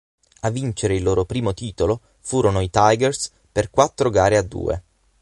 [0.39, 4.83] A vincere il loro primo titolo furono i Tigers per quattro gare a due.